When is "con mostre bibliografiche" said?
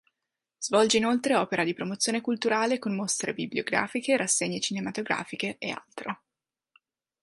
2.79-4.17